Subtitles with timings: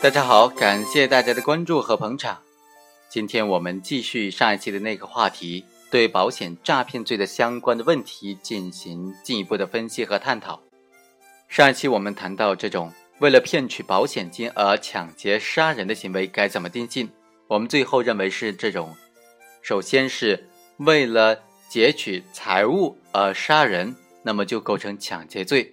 [0.00, 2.40] 大家好，感谢大家的关注和捧场。
[3.10, 10.62] 今天我们继续上一期的那个话题，对保险诈骗罪的相关的问题进行进一步的分析和探讨。
[11.48, 17.10] 上一期我们谈到这种为了骗取保险金而抢劫杀人的行为该怎么定性，
[17.48, 18.94] 我们最后认为是这种，
[19.62, 25.72] 首先是为了劫取财物而杀人，那么就构成抢劫罪；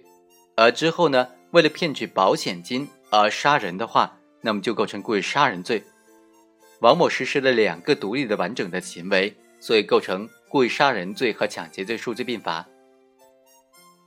[0.56, 5.82] 而之后呢，为了骗取保险金而杀人的话，那么就构成故意杀人罪。
[6.80, 12.66] 王某实施了两个独立的完整的行为，所以构成故意杀人罪和抢劫罪数罪并罚。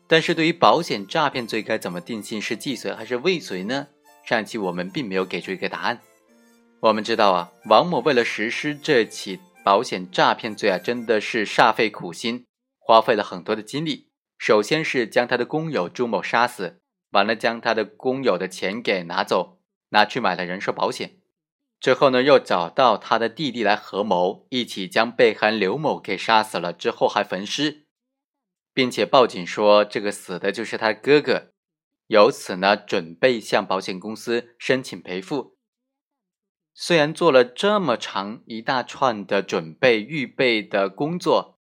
[0.08, 3.88] 但是对于保险诈骗罪该怎么定性，是既遂还是未遂呢？
[4.25, 6.00] 上期我们并没有给出一个答案。
[6.81, 12.45] 我们知道啊，王某为了实施这起保险诈骗罪啊，真的是煞费苦心，
[12.80, 14.09] 花费了很多的精力。
[14.38, 16.80] 首先是将他的工友朱某杀死，
[17.12, 21.18] 完了将他的工友的钱给拿走，拿去买了人寿保险。
[21.80, 26.74] 之后呢，又找到他的弟弟来合谋，一起将被害人刘某给杀死了。
[26.74, 27.86] 之后还焚尸，
[28.74, 31.54] 并且报警说这个死的就是他哥哥。
[32.08, 35.56] 由此呢，准备向保险公司申请赔付。
[36.74, 41.60] 虽然做了这么长一大串的准备预备的工作，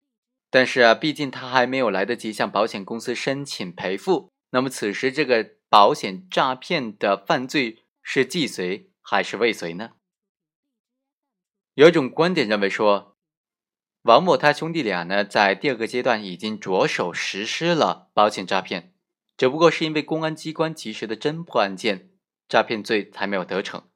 [0.49, 4.31] 但是啊，毕竟他还没有来得及向保险公司申请赔付。
[4.49, 9.91] 那么此时这个保险诈骗的犯罪是既遂还是未遂呢？
[11.73, 13.17] 有一种观点认为说，
[14.03, 18.93] 王某他兄弟俩呢，在第二个阶段已经着手实施了保险诈骗，
[19.35, 22.11] 只不过是因为公安机关及时的侦破案件，
[22.47, 23.89] 诈骗罪才没有得逞，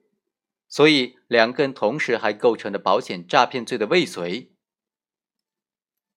[0.68, 4.51] 所以两个人同时还构成了保险诈骗罪的未遂。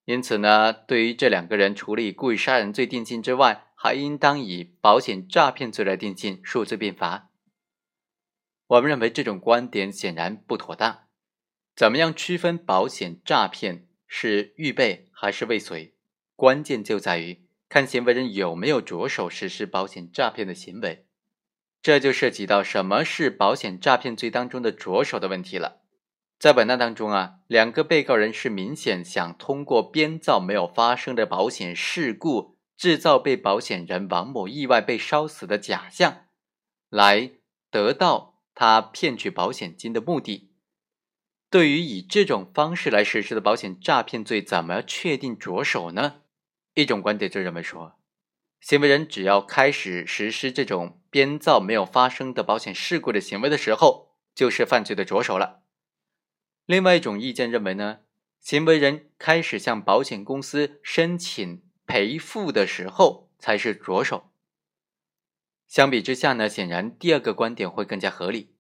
[0.06, 7.30] 因此呢，对于这两个人，除了以故意杀人罪定性之外，还应当以保险诈骗罪来定性，数罪并罚。
[8.66, 11.04] 我们认为这种观点显然不妥当。
[11.74, 15.94] 怎么样区分保险诈骗是预备还是未遂？
[16.36, 21.06] 关键就在于看行为人有没有着手实施保险诈骗的行为，
[21.80, 25.83] 这就涉及到什么是保险诈骗罪当中的着手的问题了。
[26.44, 36.26] 在本案当中啊，两个被告人是明显想通过编造没有发生的保险事故，制造被保险人王某意外被烧死的假象，
[36.90, 37.30] 来
[37.70, 40.50] 得到他骗取保险金的目的。
[41.48, 46.16] 对于以这种方式来实施的保险诈骗罪，怎么确定着手呢？
[46.74, 47.98] 一种观点就认为说，
[48.60, 55.63] 行为人只要开始实施这种编造没有发生的保险事故的行为的时候，就是犯罪的着手了。
[56.66, 58.00] 另外一种意见认为呢，
[58.40, 64.30] 行为人开始向保险公司申请赔付的时候才是着手。
[65.66, 68.54] 相比之下呢，显然第二个观点会更加合理。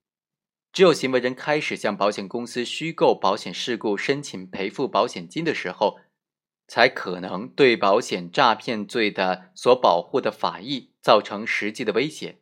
[0.72, 6.00] 只有行为人开始向保险公司虚构保险事故申请赔付保险金的时候，
[6.66, 12.40] 才可能对保险诈骗罪的所保护的法益造成实际的威胁。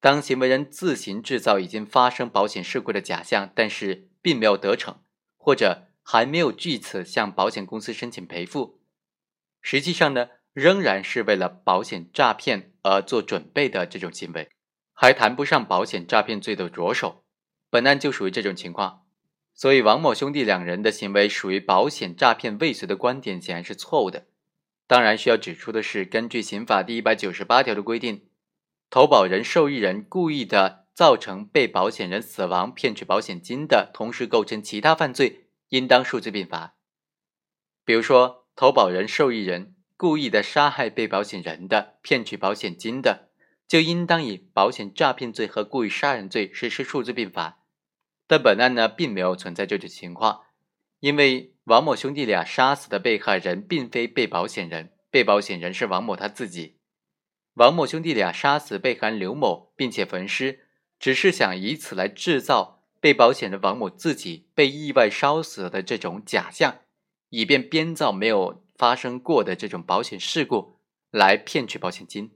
[0.00, 5.02] 当行为人自行制造已经发生保险事故的假象，但是并没有得逞，
[5.36, 8.80] 或者还没有据此向保险公司申请赔付，
[9.60, 14.48] 实际上呢，仍然是为了保险诈骗而做准备的这种行为，
[14.94, 17.24] 还谈不上保险诈骗罪的着手。
[17.68, 19.06] 本案就属于这种情况，
[19.54, 24.26] 所以王某兄弟两人的行为属于保险诈骗未遂的观点显然是错误的。
[24.86, 28.28] 当然，需要指出的是，根据刑法第一百九十八条的规定，
[28.90, 36.76] 投保人、受益人故意的造成被保险人死亡骗取保险金的，同时构成其他犯罪，应当数罪并罚。
[37.84, 43.30] 比如说，投保人、受益人故意的杀害被保险人的，骗取保险金的，
[43.66, 47.60] 就应当以保险诈骗罪和故意杀人罪实施数罪并罚。
[48.26, 50.42] 但本案呢，并没有存在这种情况，
[51.00, 56.78] 因为王某兄弟俩杀死的被害人并非被保险人，被保险人是王某他自己。
[57.54, 60.68] 王某兄弟俩杀死被害人刘某，并且焚尸，
[61.02, 66.78] 只是想以此来制造被保险人王某自己被意外烧死的这种假象，
[67.30, 70.78] 以便编造没有发生过的这种保险事故
[71.10, 72.30] 来骗取保险金。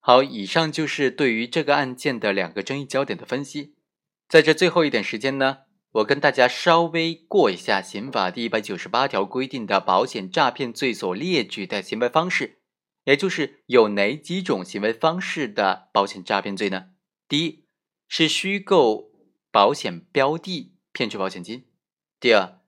[0.00, 3.76] 好，以上就是对于这个案件的两个争议焦点的分析。
[4.28, 5.60] 在这最后一点时间呢，
[5.92, 12.58] 我跟大家稍微过一下刑法第一百九十八条规定的保险诈骗罪所列举的行为方式，
[13.04, 16.90] 也就是有哪几种行为方式的保险诈骗罪呢？
[17.28, 17.66] 第一
[18.08, 19.12] 是虚构
[19.50, 21.64] 保险标的骗取保险金；
[22.18, 22.62] 第二，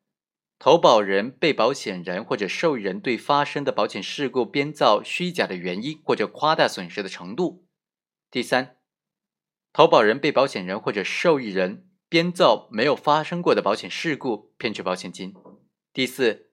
[0.58, 7.64] 投保人、被保险人或者受益人对发生的保险事故编造虚假的原因或者夸大损失的程度；
[8.30, 8.76] 第三。
[9.72, 15.32] 投保人、被保险人或者受益人编造没有发生过的保险事故骗取保险金；
[15.94, 16.50] 第四，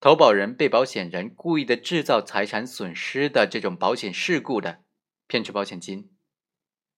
[0.00, 4.84] 投保人、被保险人故意的制造财产损失的这种保险事故的
[5.26, 6.08] 骗取保险金；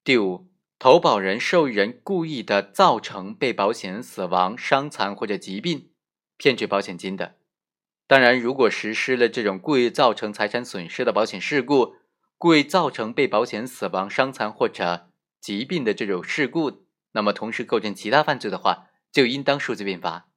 [0.05, 5.93] 第五，投保人、受益人故意的造成被保险人死亡、伤残或者疾病
[6.37, 7.37] 骗取保险金的。
[8.07, 11.95] 当然，如果实施了这种故意造成财产损失的保险事故，
[12.37, 15.09] 故意造成被保险死亡、伤残或者
[15.41, 20.29] 疾病的这种事故，那么同时构成其他犯罪的话，就应当数罪并罚。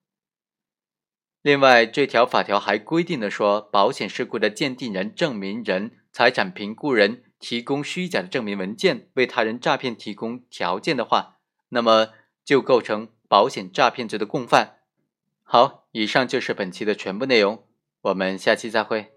[1.42, 11.38] 另外，这条法条还规定了说，保险事故的鉴定人、证明人、财产评估人提供虚假的证明文件，为他人诈骗提供条件的话，
[11.70, 12.10] 那么
[12.44, 14.80] 就构成保险诈骗罪的共犯。
[15.44, 17.64] 好，以上就是本期的全部内容，
[18.02, 19.17] 我们下期再会。